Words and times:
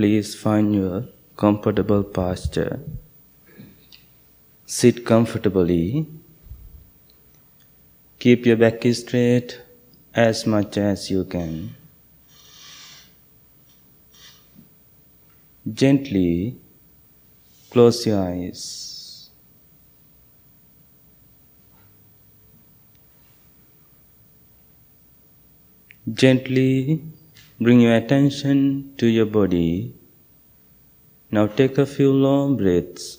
Please 0.00 0.34
find 0.34 0.74
your 0.74 1.04
comfortable 1.36 2.02
posture. 2.02 2.80
Sit 4.64 5.04
comfortably. 5.04 6.06
Keep 8.18 8.46
your 8.46 8.56
back 8.56 8.82
straight 8.94 9.60
as 10.14 10.46
much 10.46 10.78
as 10.78 11.10
you 11.10 11.24
can. 11.24 11.74
Gently 15.70 16.56
close 17.68 18.06
your 18.06 18.22
eyes. 18.22 19.28
Gently 26.10 27.02
bring 27.60 27.80
your 27.80 27.94
attention 27.94 28.94
to 28.96 29.06
your 29.06 29.26
body. 29.26 29.99
Now 31.32 31.46
take 31.46 31.78
a 31.78 31.86
few 31.86 32.12
long 32.12 32.56
breaths 32.56 33.18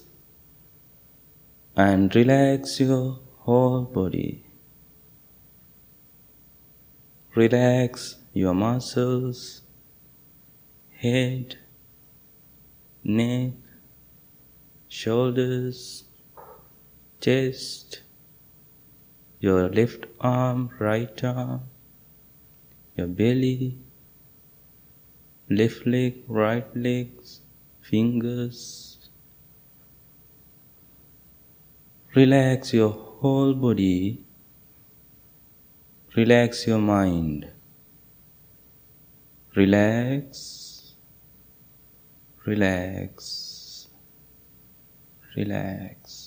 and 1.75 2.13
relax 2.13 2.79
your 2.79 3.19
whole 3.37 3.83
body. 3.83 4.45
Relax 7.35 8.17
your 8.33 8.53
muscles, 8.53 9.61
head, 10.97 11.55
neck, 13.03 13.53
shoulders, 14.89 16.03
chest, 17.21 18.01
your 19.39 19.69
left 19.69 20.05
arm, 20.19 20.69
right 20.79 21.23
arm, 21.23 21.61
your 22.97 23.07
belly, 23.07 23.77
left 25.49 25.87
leg, 25.87 26.23
right 26.27 26.75
legs, 26.75 27.40
fingers. 27.81 28.97
Relax 32.15 32.73
your 32.73 32.89
whole 32.89 33.53
body. 33.53 34.23
Relax 36.15 36.67
your 36.67 36.79
mind. 36.79 37.47
Relax. 39.55 40.93
Relax. 42.45 43.87
Relax. 45.35 46.20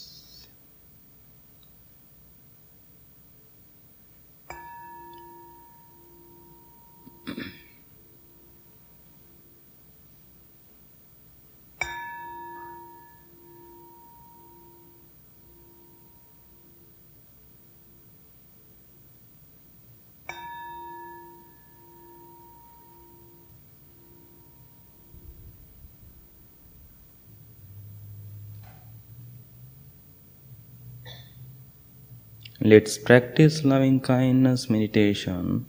Let's 32.67 32.97
practice 32.97 33.63
loving 33.63 34.01
kindness 34.01 34.71
meditation. 34.71 35.67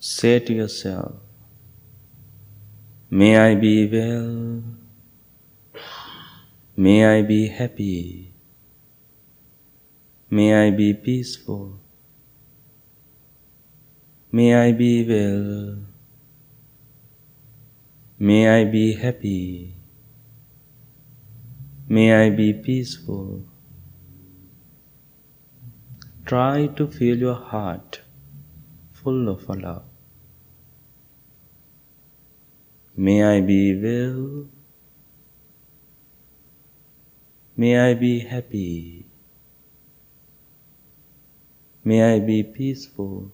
Say 0.00 0.40
to 0.40 0.52
yourself, 0.52 1.14
May 3.08 3.38
I 3.38 3.54
be 3.54 3.86
well. 3.86 4.64
May 6.76 7.06
I 7.06 7.22
be 7.22 7.46
happy. 7.46 8.34
May 10.28 10.66
I 10.66 10.70
be 10.72 10.92
peaceful. 10.92 11.78
May 14.32 14.56
I 14.56 14.72
be 14.72 15.06
well. 15.06 15.86
May 18.18 18.60
I 18.60 18.64
be 18.64 18.94
happy. 18.94 19.76
May 21.88 22.26
I 22.26 22.30
be 22.30 22.54
peaceful. 22.54 23.49
Try 26.24 26.68
to 26.68 26.86
feel 26.86 27.18
your 27.18 27.34
heart 27.34 28.02
full 28.92 29.28
of 29.28 29.48
love. 29.48 29.84
May 32.96 33.24
I 33.24 33.40
be 33.40 33.74
well. 33.82 34.46
May 37.56 37.78
I 37.78 37.94
be 37.94 38.20
happy. 38.20 39.06
May 41.82 42.14
I 42.14 42.20
be 42.20 42.42
peaceful. 42.42 43.32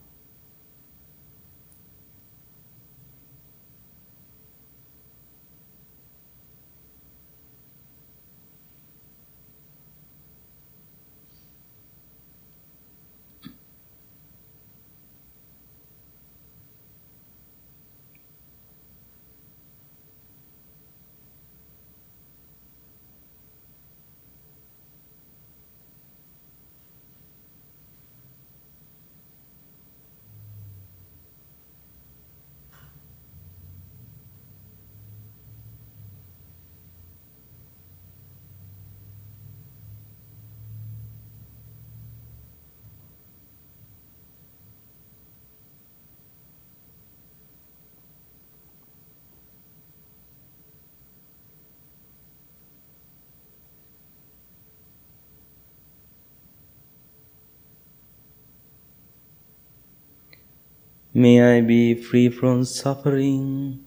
May 61.17 61.57
I 61.57 61.63
be 61.63 61.95
free 61.95 62.29
from 62.29 62.67
suffering, 62.67 63.83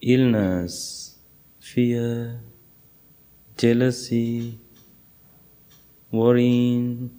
illness, 0.00 1.16
fear, 1.58 2.38
jealousy, 3.56 4.60
worrying, 6.12 7.10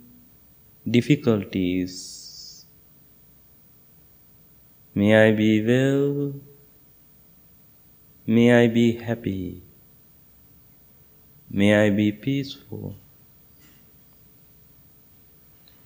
difficulties. 0.89 2.65
May 4.93 5.27
I 5.27 5.33
be 5.33 5.51
well. 5.71 6.39
May 8.25 8.63
I 8.63 8.67
be 8.67 8.93
happy. 8.93 9.63
May 11.49 11.75
I 11.75 11.89
be 11.89 12.13
peaceful. 12.13 12.95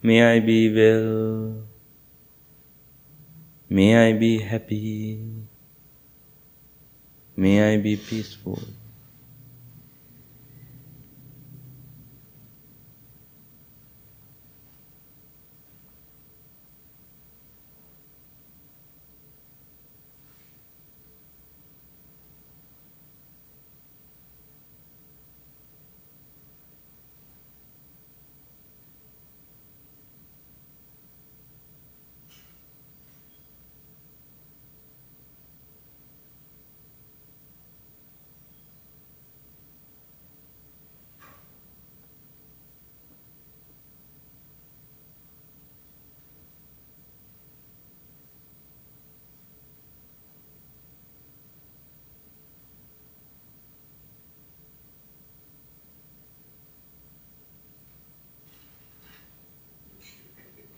May 0.03 0.21
I 0.35 0.39
be 0.39 0.71
well. 0.71 1.68
May 3.69 4.09
I 4.09 4.13
be 4.13 4.39
happy. 4.39 5.19
May 7.35 7.73
I 7.73 7.77
be 7.77 7.97
peaceful. 7.97 8.59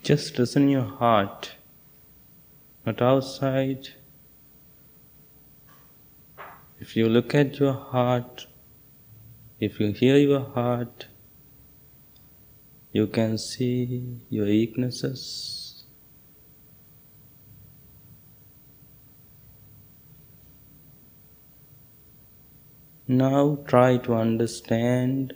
Just 0.02 0.36
listen 0.36 0.68
your 0.68 0.82
heart, 0.82 1.52
not 2.84 3.00
outside. 3.00 3.90
If 6.80 6.96
you 6.96 7.08
look 7.08 7.36
at 7.36 7.60
your 7.60 7.74
heart, 7.74 8.48
if 9.60 9.78
you 9.78 9.92
hear 9.92 10.16
your 10.16 10.40
heart, 10.40 11.06
you 12.90 13.06
can 13.06 13.38
see 13.38 14.26
your 14.28 14.46
weaknesses. 14.46 15.84
Now 23.06 23.58
try 23.68 23.98
to 23.98 24.14
understand 24.14 25.34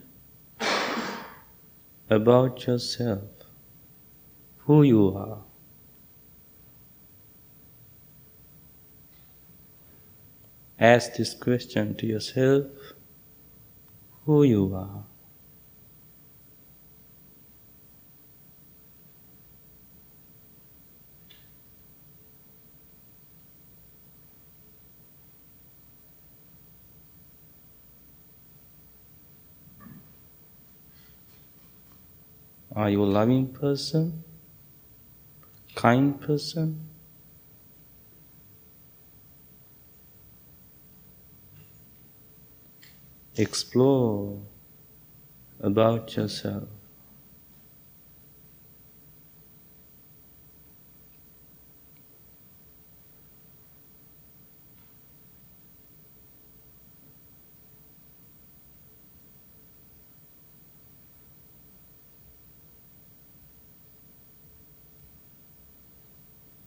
about 2.11 2.67
yourself, 2.67 3.36
who 4.67 4.83
you 4.83 5.17
are. 5.17 5.39
Ask 10.79 11.15
this 11.15 11.35
question 11.35 11.95
to 11.97 12.07
yourself 12.07 12.67
who 14.25 14.43
you 14.43 14.75
are. 14.75 15.05
Are 32.75 32.91
you 32.91 33.03
a 33.03 33.07
loving 33.07 33.47
person? 33.55 34.26
Kind 35.77 36.21
person? 36.21 36.89
Explore 43.37 44.41
about 45.61 46.17
yourself. 46.17 46.65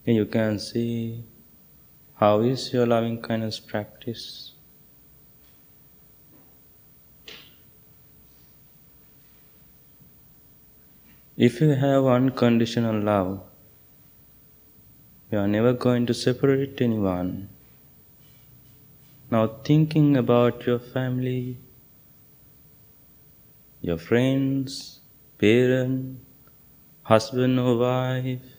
And 0.09 0.17
you 0.17 0.25
can 0.25 0.57
see 0.57 1.23
how 2.15 2.39
is 2.39 2.73
your 2.73 2.87
loving 2.87 3.21
kindness 3.21 3.59
practice. 3.59 4.53
If 11.37 11.61
you 11.61 11.75
have 11.75 12.07
unconditional 12.07 12.99
love, 12.99 13.43
you 15.31 15.37
are 15.37 15.47
never 15.47 15.73
going 15.73 16.07
to 16.07 16.15
separate 16.15 16.81
anyone. 16.81 17.49
Now, 19.29 19.45
thinking 19.63 20.17
about 20.17 20.65
your 20.65 20.79
family, 20.79 21.59
your 23.79 23.99
friends, 23.99 25.01
parent, 25.37 26.17
husband 27.03 27.59
or 27.59 27.77
wife, 27.77 28.58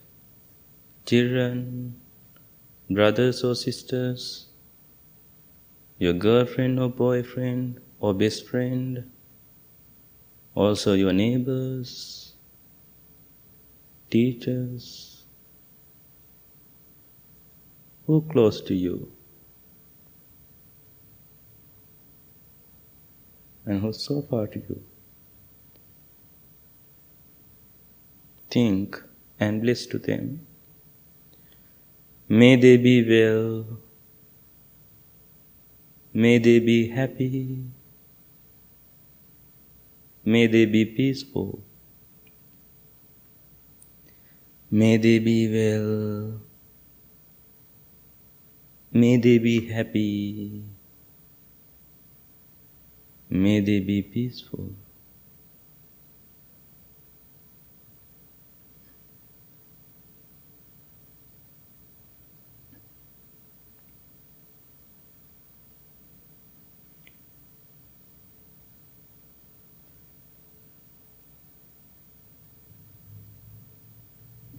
children, 1.07 2.01
brothers 2.89 3.43
or 3.45 3.55
sisters, 3.55 4.47
your 5.99 6.13
girlfriend 6.13 6.81
or 6.81 6.89
boyfriend 6.89 7.81
or 8.01 8.15
best 8.15 8.49
friend, 8.49 9.11
also 10.55 10.95
your 10.95 11.13
neighbors, 11.13 12.35
teachers, 14.11 15.25
who 18.07 18.23
close 18.33 18.61
to 18.61 18.75
you, 18.75 19.13
and 23.67 23.81
who 23.81 23.93
so 23.93 24.23
far 24.23 24.47
to 24.49 24.59
you. 24.59 24.83
Think 28.51 29.01
and 29.39 29.63
bless 29.63 29.87
to 29.87 29.99
them. 29.99 30.47
May 32.33 32.55
they 32.55 32.77
be 32.77 33.03
well. 33.03 33.67
May 36.15 36.39
they 36.39 36.61
be 36.61 36.89
happy. 36.89 37.65
May 40.25 40.47
they 40.47 40.65
be 40.67 40.85
peaceful. 40.85 41.61
May 44.71 44.97
they 44.97 45.19
be 45.19 45.49
well. 45.51 46.41
May 48.93 49.17
they 49.17 49.39
be 49.39 49.67
happy. 49.67 50.63
May 53.29 53.59
they 53.59 53.81
be 53.81 54.03
peaceful. 54.03 54.77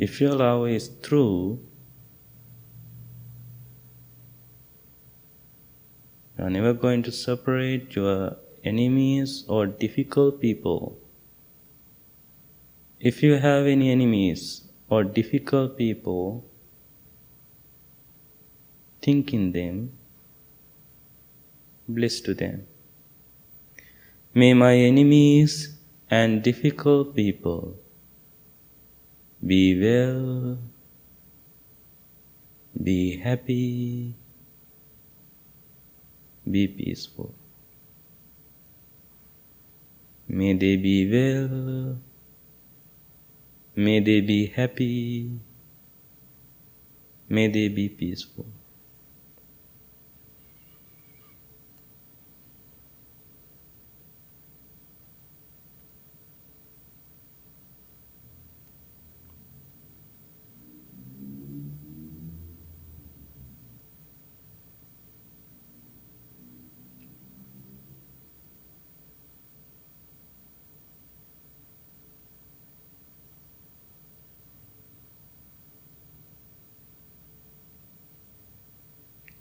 If 0.06 0.20
your 0.20 0.34
love 0.34 0.68
is 0.68 0.90
true, 1.04 1.60
you 6.36 6.44
are 6.44 6.50
never 6.50 6.74
going 6.74 7.04
to 7.04 7.12
separate 7.12 7.96
your 7.96 8.38
enemies 8.64 9.46
or 9.48 9.68
difficult 9.68 10.42
people. 10.42 10.98
If 13.00 13.22
you 13.22 13.36
have 13.36 13.68
any 13.68 13.92
enemies 13.92 14.64
or 14.90 15.04
difficult 15.04 15.78
people, 15.78 16.50
think 19.04 19.36
in 19.36 19.52
them, 19.52 19.92
bless 21.88 22.20
to 22.22 22.34
them. 22.34 22.66
May 24.34 24.56
my 24.56 24.76
enemies 24.78 25.78
and 26.10 26.42
difficult 26.42 27.16
people 27.16 27.78
be 29.46 29.80
well, 29.80 30.58
be 32.84 33.18
happy, 33.18 34.16
be 36.50 36.68
peaceful. 36.68 37.34
May 40.28 40.54
they 40.54 40.78
be 40.78 41.10
well, 41.12 41.98
may 43.76 44.00
they 44.00 44.22
be 44.22 44.46
happy, 44.46 45.40
may 47.30 47.48
they 47.48 47.68
be 47.68 47.90
peaceful. 47.90 48.46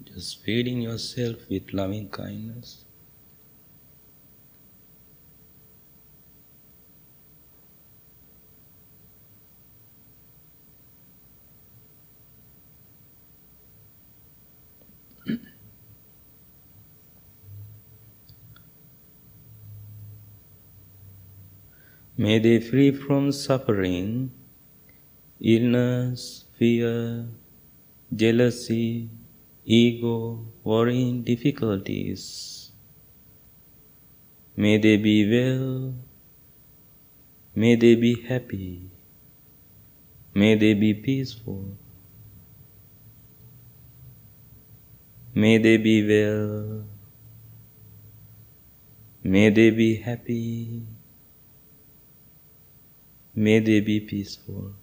Just 0.04 0.39
feeding 0.50 0.80
yourself 0.82 1.36
with 1.48 1.72
loving 1.72 2.08
kindness. 2.08 2.84
May 22.16 22.40
they 22.40 22.58
free 22.58 22.90
from 22.90 23.30
suffering 23.30 24.32
illness, 25.40 26.46
fear, 26.58 27.28
jealousy, 28.12 29.10
ego, 29.64 30.46
worrying 30.64 31.22
difficulties. 31.22 32.72
May 34.56 34.78
they 34.78 34.96
be 34.96 35.28
well. 35.30 35.94
May 37.54 37.76
they 37.76 37.94
be 37.94 38.22
happy. 38.22 38.90
May 40.34 40.54
they 40.54 40.74
be 40.74 40.94
peaceful. 40.94 41.76
May 45.34 45.58
they 45.58 45.76
be 45.76 46.06
well. 46.06 46.84
May 49.22 49.50
they 49.50 49.70
be 49.70 49.96
happy. 49.96 50.82
May 53.34 53.60
they 53.60 53.80
be 53.80 54.00
peaceful. 54.00 54.74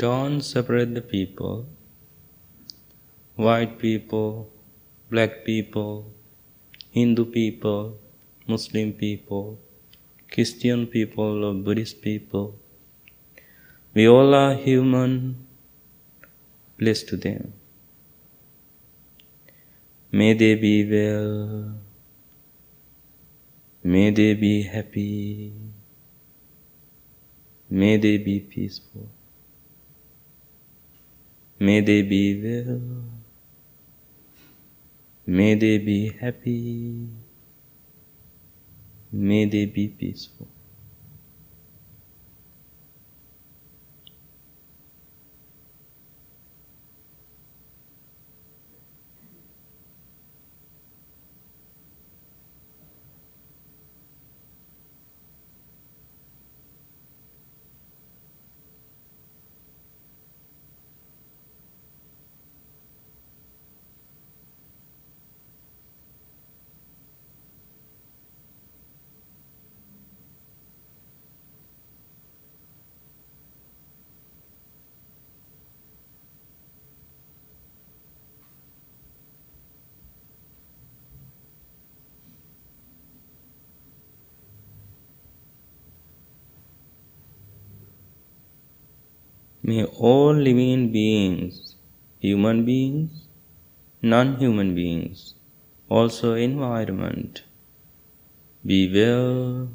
Don't 0.00 0.40
separate 0.40 0.94
the 0.94 1.02
people. 1.02 1.66
White 3.36 3.78
people, 3.78 4.50
black 5.10 5.44
people, 5.44 6.10
Hindu 6.90 7.26
people, 7.26 7.98
Muslim 8.46 8.94
people, 8.94 9.58
Christian 10.32 10.86
people, 10.86 11.44
or 11.44 11.52
Buddhist 11.52 12.00
people. 12.00 12.58
We 13.92 14.08
all 14.08 14.34
are 14.34 14.54
human. 14.54 15.46
Bless 16.78 17.02
to 17.12 17.18
them. 17.18 17.52
May 20.10 20.32
they 20.32 20.54
be 20.54 20.74
well. 20.96 21.74
May 23.84 24.10
they 24.12 24.32
be 24.32 24.62
happy. 24.62 25.52
May 27.68 27.96
they 27.98 28.16
be 28.16 28.40
peaceful. 28.40 29.10
May 31.60 31.82
they 31.82 32.00
be 32.00 32.40
well. 32.42 32.80
May 35.26 35.54
they 35.56 35.76
be 35.76 36.08
happy. 36.08 37.06
May 39.12 39.44
they 39.44 39.66
be 39.66 39.88
peaceful. 39.88 40.48
May 89.70 89.84
all 89.84 90.34
living 90.34 90.90
beings, 90.90 91.76
human 92.18 92.64
beings, 92.64 93.28
non 94.02 94.36
human 94.38 94.74
beings, 94.74 95.34
also 95.88 96.34
environment, 96.34 97.42
be 98.70 98.78
well, 98.94 99.68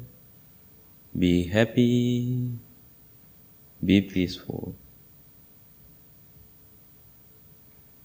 be 1.18 1.44
happy, 1.44 2.50
be 3.82 4.00
peaceful. 4.02 4.74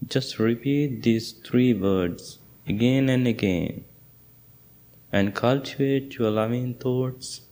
Just 0.06 0.38
repeat 0.38 1.02
these 1.02 1.32
three 1.32 1.74
words 1.74 2.38
again 2.66 3.08
and 3.08 3.26
again 3.26 3.84
and 5.10 5.34
cultivate 5.34 6.14
your 6.14 6.30
loving 6.30 6.72
thoughts 6.86 7.42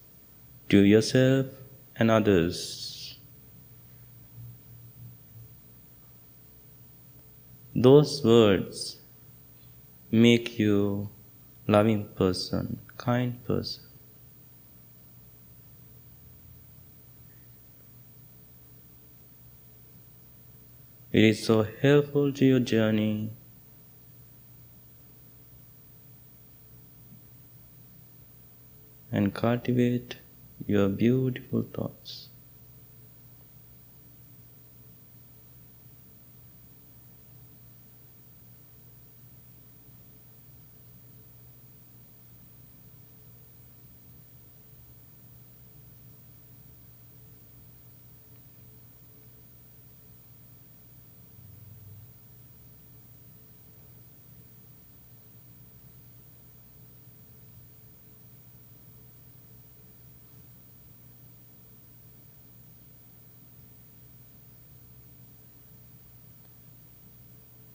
to 0.70 0.78
yourself 0.94 1.46
and 1.96 2.10
others. 2.10 2.89
Those 7.74 8.24
words 8.24 8.98
make 10.10 10.58
you 10.58 11.08
loving 11.68 12.08
person, 12.16 12.80
kind 12.96 13.44
person. 13.44 13.84
It 21.12 21.24
is 21.24 21.44
so 21.44 21.66
helpful 21.80 22.32
to 22.32 22.44
your 22.44 22.60
journey. 22.60 23.30
And 29.12 29.34
cultivate 29.34 30.18
your 30.66 30.88
beautiful 30.88 31.62
thoughts. 31.62 32.28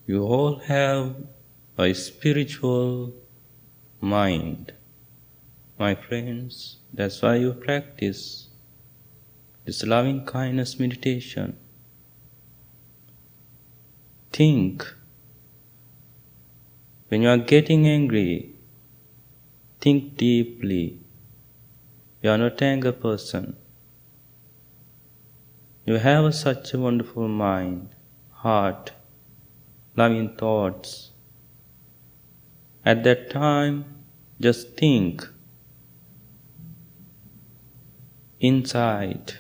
You 0.08 0.24
all 0.24 0.60
have 0.60 1.16
a 1.80 1.94
spiritual 1.94 3.14
mind. 4.00 4.74
My 5.80 5.96
friends, 5.96 6.78
that's 6.94 7.22
why 7.24 7.38
you 7.38 7.54
practice 7.54 8.50
this 9.66 9.84
loving 9.84 10.24
kindness 10.26 10.80
meditation. 10.80 11.58
Think. 14.32 14.86
When 17.08 17.24
you 17.24 17.30
are 17.30 17.38
getting 17.38 17.88
angry, 17.88 18.54
think 19.82 20.18
deeply. 20.18 21.00
You 22.22 22.30
are 22.30 22.38
not 22.38 22.62
anger 22.62 22.92
person. 22.92 23.56
You 25.86 25.96
have 25.96 26.36
such 26.36 26.74
a 26.76 26.80
wonderful 26.80 27.28
mind, 27.28 27.90
heart, 28.32 28.92
loving 29.96 30.36
thoughts. 30.36 31.12
At 32.86 33.04
that 33.04 33.30
time, 33.32 33.86
just 34.40 34.78
think 34.78 35.28
inside, 38.40 39.34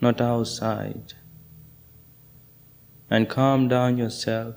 not 0.00 0.20
outside. 0.20 1.14
And 3.10 3.28
calm 3.28 3.68
down 3.68 3.98
yourself. 3.98 4.56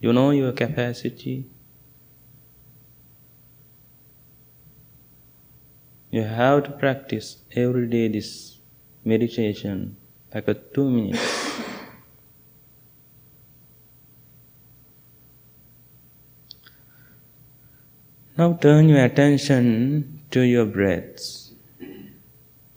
You 0.00 0.12
know 0.12 0.30
your 0.30 0.52
capacity. 0.52 1.46
You 6.16 6.22
have 6.22 6.64
to 6.64 6.70
practice 6.70 7.42
every 7.54 7.86
day 7.88 8.08
this 8.08 8.58
meditation 9.04 9.98
like 10.34 10.48
a 10.48 10.54
two 10.54 10.88
minutes. 10.88 11.60
Now 18.38 18.54
turn 18.54 18.88
your 18.88 19.04
attention 19.04 20.22
to 20.30 20.40
your 20.40 20.64
breaths. 20.64 21.52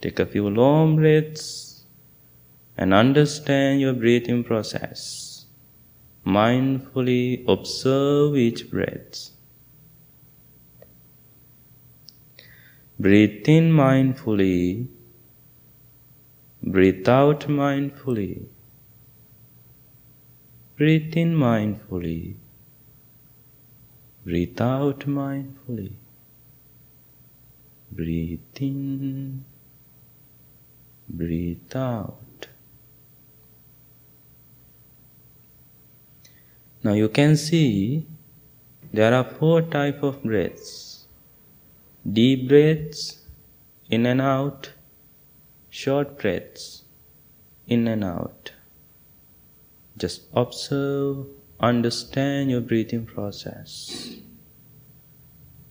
Take 0.02 0.18
a 0.18 0.26
few 0.26 0.50
long 0.50 0.96
breaths 0.96 1.84
and 2.76 2.92
understand 2.92 3.80
your 3.80 3.94
breathing 3.94 4.44
process. 4.44 5.46
Mindfully 6.26 7.48
observe 7.48 8.36
each 8.36 8.70
breath. 8.70 9.30
Breathe 13.04 13.48
in 13.48 13.72
mindfully. 13.72 14.86
Breathe 16.62 17.08
out 17.08 17.46
mindfully. 17.48 18.42
Breathe 20.76 21.16
in 21.16 21.34
mindfully. 21.34 22.34
Breathe 24.26 24.60
out 24.60 25.06
mindfully. 25.06 25.94
Breathe 27.90 28.60
in. 28.60 29.46
Breathe 31.08 31.74
out. 31.74 32.48
Now 36.84 36.92
you 36.92 37.08
can 37.08 37.34
see 37.38 38.06
there 38.92 39.14
are 39.14 39.24
four 39.24 39.62
type 39.62 40.02
of 40.02 40.22
breaths 40.22 40.89
Deep 42.08 42.48
breaths 42.48 43.18
in 43.90 44.06
and 44.06 44.22
out, 44.22 44.72
short 45.68 46.18
breaths 46.18 46.84
in 47.66 47.86
and 47.86 48.02
out. 48.02 48.52
Just 49.98 50.22
observe, 50.32 51.26
understand 51.60 52.50
your 52.50 52.62
breathing 52.62 53.04
process. 53.04 54.16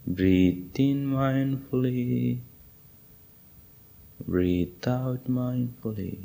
Breathe 0.05 0.75
in 0.75 1.07
mindfully, 1.07 2.41
breathe 4.23 4.87
out 4.87 5.27
mindfully. 5.27 6.19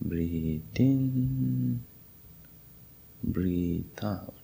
Breathe 0.00 0.62
in, 0.74 1.84
breathe 3.22 4.02
out. 4.02 4.39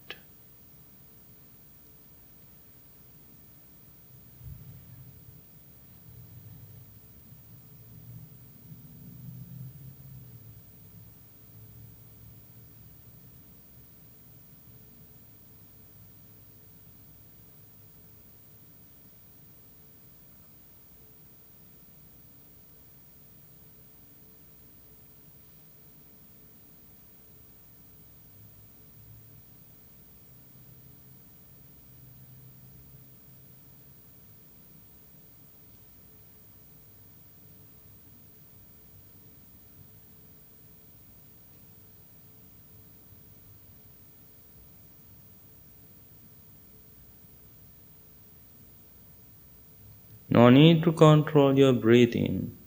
No 50.37 50.51
need 50.51 50.83
to 50.83 50.93
control 50.93 51.59
your 51.59 51.73
breathing. 51.73 52.59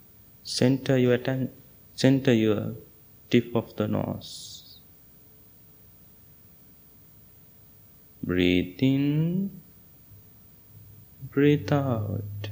Center 0.42 0.98
your 0.98 1.20
center 1.94 2.34
your 2.34 2.74
tip 3.30 3.56
of 3.56 3.76
the 3.76 3.88
nose. 3.88 4.80
Breathe 8.24 8.80
in, 8.80 9.62
breathe 11.30 11.72
out. 11.72 12.50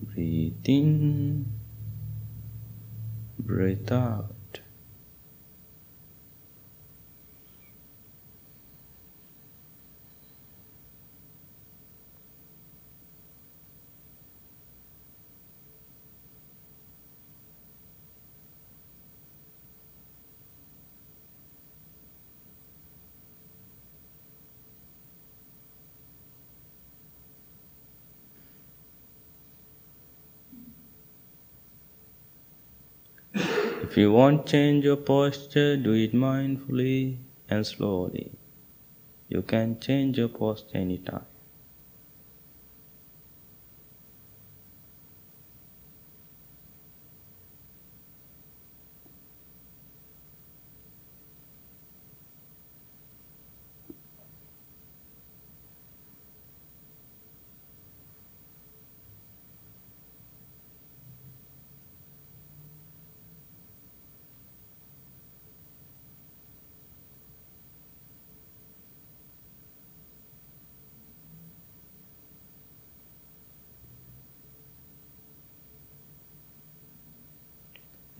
Breathe 0.00 0.66
in, 0.66 1.52
breathe 3.38 3.92
out. 3.92 4.41
If 33.92 33.98
you 33.98 34.10
want 34.10 34.46
to 34.46 34.52
change 34.52 34.86
your 34.86 34.96
posture, 34.96 35.76
do 35.76 35.92
it 35.92 36.14
mindfully 36.14 37.18
and 37.50 37.66
slowly. 37.66 38.32
You 39.28 39.42
can 39.42 39.80
change 39.80 40.16
your 40.16 40.28
posture 40.28 40.78
anytime. 40.78 41.26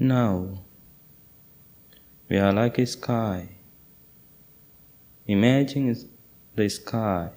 Now, 0.03 0.65
we 2.29 2.37
are 2.37 2.53
like 2.53 2.77
a 2.79 2.87
sky. 2.87 3.51
Imagine 5.29 5.95
the 6.57 6.69
sky. 6.69 7.31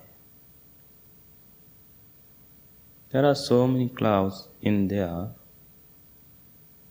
There 3.12 3.24
are 3.24 3.36
so 3.36 3.68
many 3.68 3.90
clouds 3.90 4.48
in 4.64 4.88
there. 4.88 5.28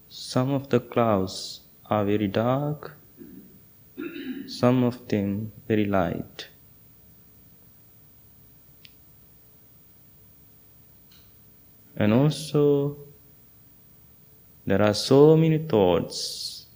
Some 0.08 0.52
of 0.52 0.68
the 0.68 0.78
clouds 0.78 1.62
are 1.86 2.04
very 2.04 2.28
dark, 2.28 2.96
some 4.46 4.84
of 4.84 5.08
them 5.08 5.50
very 5.66 5.86
light. 5.86 6.50
And 11.96 12.12
also, 12.12 13.13
there 14.66 14.82
are 14.82 14.94
so 14.94 15.36
many 15.36 15.58
thoughts, 15.58 16.66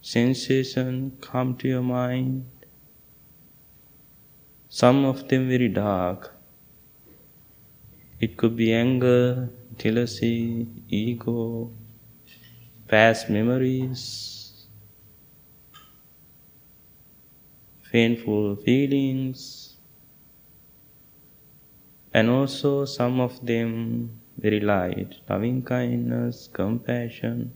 sensations 0.00 1.12
come 1.20 1.56
to 1.58 1.68
your 1.68 1.82
mind. 1.82 2.46
Some 4.68 5.04
of 5.04 5.28
them 5.28 5.48
very 5.48 5.68
dark. 5.68 6.32
It 8.20 8.36
could 8.36 8.56
be 8.56 8.72
anger, 8.72 9.50
jealousy, 9.76 10.68
ego, 10.88 11.72
past 12.88 13.28
memories, 13.28 14.66
painful 17.90 18.56
feelings, 18.56 19.76
and 22.12 22.28
also 22.30 22.84
some 22.84 23.20
of 23.20 23.44
them 23.44 24.20
very 24.38 24.60
light 24.60 25.14
loving 25.28 25.62
kindness, 25.62 26.48
compassion, 26.52 27.54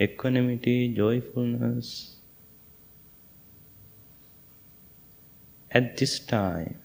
equanimity, 0.00 0.88
joyfulness. 0.94 2.16
At 5.70 5.96
this 5.96 6.20
time, 6.20 6.78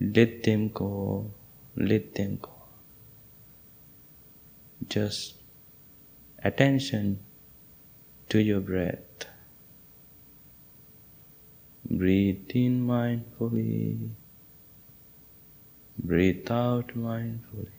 let 0.00 0.42
them 0.42 0.68
go, 0.68 1.30
let 1.76 2.14
them 2.14 2.38
go. 2.40 2.50
Just 4.88 5.34
attention 6.42 7.20
to 8.28 8.40
your 8.40 8.60
breath. 8.60 9.26
Breathe 11.90 12.50
in 12.50 12.86
mindfully. 12.86 14.10
Breathe 16.02 16.50
out 16.50 16.88
mindfully. 16.96 17.77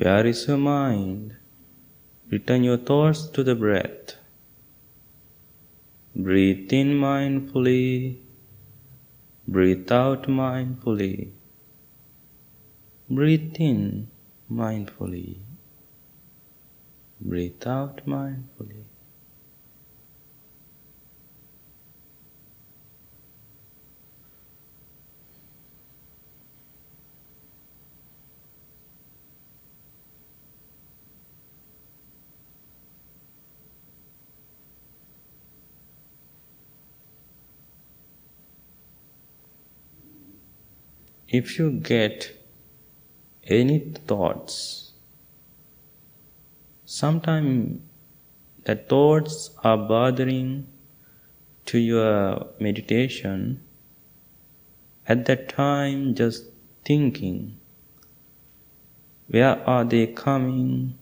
Where 0.00 0.24
is 0.26 0.46
your 0.46 0.58
mind? 0.58 1.34
Return 2.30 2.62
your 2.62 2.76
thoughts 2.76 3.26
to 3.30 3.42
the 3.42 3.56
breath. 3.56 4.14
Breathe 6.14 6.72
in 6.72 6.92
mindfully. 7.00 8.18
Breathe 9.48 9.90
out 9.90 10.28
mindfully. 10.28 11.32
Breathe 13.10 13.56
in 13.58 14.08
mindfully. 14.48 15.40
Breathe 17.20 17.66
out 17.66 18.06
mindfully. 18.06 18.84
If 41.28 41.58
you 41.58 41.70
get 41.70 42.32
any 43.44 43.80
thoughts, 44.06 44.92
sometimes 46.86 47.80
the 48.64 48.76
thoughts 48.76 49.50
are 49.62 49.76
bothering 49.76 50.66
to 51.66 51.78
your 51.78 52.46
meditation, 52.58 53.62
at 55.06 55.26
that 55.26 55.50
time 55.50 56.14
just 56.14 56.46
thinking, 56.84 57.58
where 59.26 59.58
are 59.68 59.84
they 59.84 60.06
coming, 60.06 60.98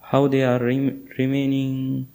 how 0.00 0.28
they 0.28 0.42
are 0.42 0.62
rem- 0.62 1.08
remaining, 1.16 2.08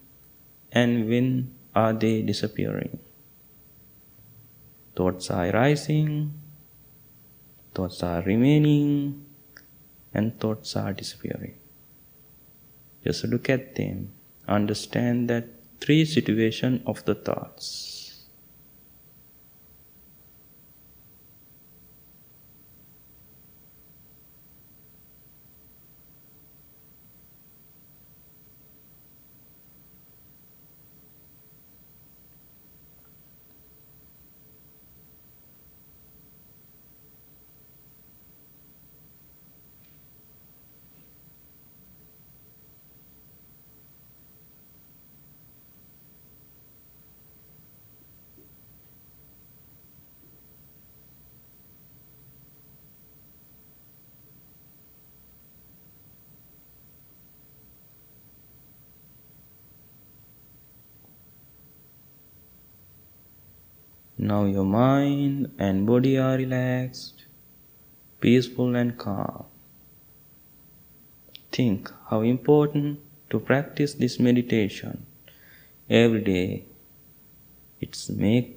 and 0.72 1.10
when 1.10 1.56
are 1.74 1.94
they 1.94 2.22
disappearing. 2.22 3.00
Thoughts 5.00 5.32
are 5.32 5.50
rising, 5.52 6.34
thoughts 7.74 8.04
are 8.04 8.22
remaining, 8.22 9.24
and 10.14 10.38
thoughts 10.42 10.76
are 10.76 10.92
disappearing. 10.92 11.56
Just 13.06 13.24
look 13.24 13.50
at 13.50 13.76
them, 13.76 14.12
understand 14.46 15.30
that 15.30 15.46
three 15.80 16.04
situation 16.04 16.84
of 16.86 17.06
the 17.06 17.16
thoughts. 17.16 17.99
Now 64.30 64.46
your 64.46 64.66
mind 64.66 65.52
and 65.58 65.88
body 65.88 66.18
are 66.20 66.36
relaxed, 66.38 67.24
peaceful 68.20 68.76
and 68.76 68.96
calm. 68.96 69.46
Think 71.52 71.92
how 72.10 72.22
important 72.22 73.00
to 73.32 73.40
practice 73.40 73.96
this 73.96 74.20
meditation 74.20 75.08
every 75.90 76.22
day. 76.22 76.66
It's 77.82 78.08
make 78.10 78.56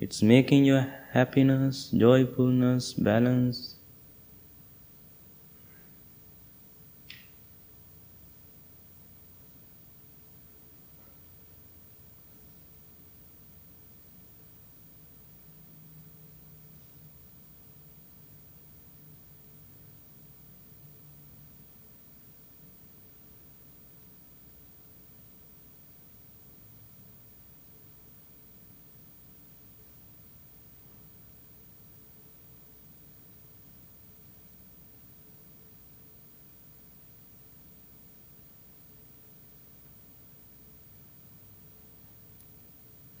it's 0.00 0.22
making 0.22 0.66
your 0.66 0.84
happiness, 1.12 1.90
joyfulness, 2.04 2.92
balance 2.92 3.76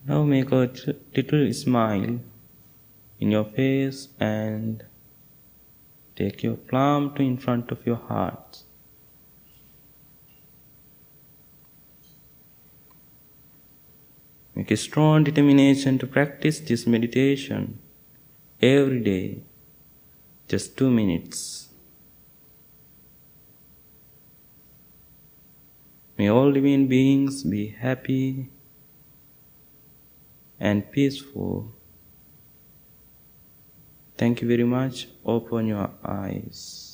Now 0.04 0.24
make 0.24 0.50
a 0.50 0.72
little 1.14 1.52
smile 1.52 2.18
in 3.20 3.30
your 3.30 3.44
face 3.44 4.08
and 4.18 4.84
take 6.16 6.42
your 6.42 6.56
palm 6.56 7.14
to 7.14 7.22
in 7.22 7.36
front 7.36 7.70
of 7.70 7.86
your 7.86 7.96
heart. 7.96 8.64
Make 14.56 14.72
a 14.72 14.76
strong 14.76 15.22
determination 15.24 15.98
to 15.98 16.06
practice 16.06 16.58
this 16.58 16.86
meditation 16.86 17.78
every 18.60 19.00
day, 19.00 19.42
just 20.48 20.76
two 20.76 20.90
minutes. 20.90 21.68
May 26.18 26.28
all 26.28 26.50
living 26.50 26.88
beings 26.88 27.44
be 27.44 27.68
happy 27.68 28.50
and 30.62 30.88
peaceful. 30.92 31.74
Thank 34.16 34.40
you 34.40 34.46
very 34.46 34.62
much. 34.62 35.08
Open 35.24 35.66
your 35.66 35.90
eyes. 36.04 36.91